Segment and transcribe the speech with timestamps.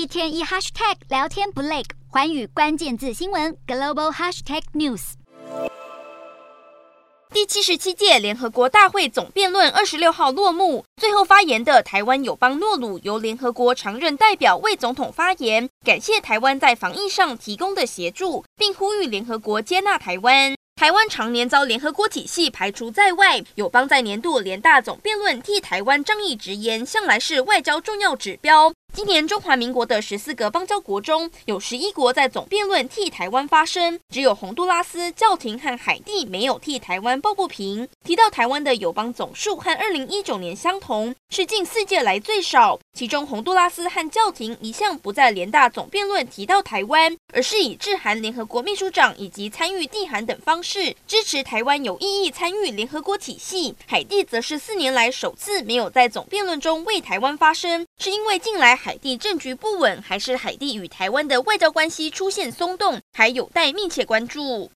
[0.00, 5.12] 一天一 hashtag 聊天不累，寰宇关键字新闻 global hashtag news。
[7.34, 20.54] 第七十七届联合国大会总辩论二十六号落幕，最后发言的台湾友邦诺鲁由联合国常任代表为总统发言，感谢台湾在防疫上提供的协助，并呼吁联合国接纳台湾。
[20.76, 28.72] 台湾常年遭联合国体系排除在外，友邦在年度联大总辩论替台湾仗义直言，向来是外交重要指标。
[28.92, 37.88] 今年中华民国的十四个邦交国中，有十一国在总辩论替台湾发声，只有洪都拉斯、教廷和海地没有替台湾抱不平。
[38.04, 42.80] 提到台湾的友邦总数和二零一九年相同，是近四届来最少。
[42.92, 53.76] 其中洪都拉斯和教廷一向不在联大总辩论提到台湾，而是以致函联合国秘书长以及参与地函等方式支持台湾有意义参与联合国体系。
[53.86, 58.79] 海地则是四年来首次没有在总辩论中为台湾发声，是因为近来。
[58.82, 64.68] 海地政局不稳，还是海地与台湾的外交关系出现松动，还有待密切关注。